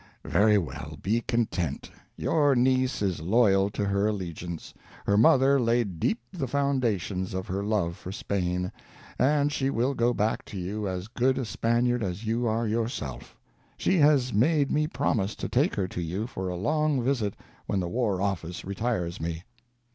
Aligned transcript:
Very 0.25 0.57
well, 0.57 0.97
be 0.99 1.21
content; 1.27 1.91
your 2.17 2.55
niece 2.55 3.03
is 3.03 3.21
loyal 3.21 3.69
to 3.69 3.85
her 3.85 4.07
allegiance: 4.07 4.73
her 5.05 5.15
mother 5.15 5.59
laid 5.59 5.99
deep 5.99 6.17
the 6.33 6.47
foundations 6.47 7.35
of 7.35 7.45
her 7.45 7.63
love 7.63 7.97
for 7.97 8.11
Spain, 8.11 8.71
and 9.19 9.51
she 9.51 9.69
will 9.69 9.93
go 9.93 10.11
back 10.11 10.43
to 10.45 10.57
you 10.57 10.87
as 10.87 11.07
good 11.07 11.37
a 11.37 11.45
Spaniard 11.45 12.01
as 12.03 12.25
you 12.25 12.47
are 12.47 12.67
yourself. 12.67 13.37
She 13.77 13.99
has 13.99 14.33
made 14.33 14.71
me 14.71 14.87
promise 14.87 15.35
to 15.35 15.47
take 15.47 15.75
her 15.75 15.87
to 15.89 16.01
you 16.01 16.25
for 16.25 16.49
a 16.49 16.55
long 16.55 17.03
visit 17.03 17.35
when 17.67 17.79
the 17.79 17.87
War 17.87 18.19
Office 18.23 18.65
retires 18.65 19.21
me. 19.21 19.43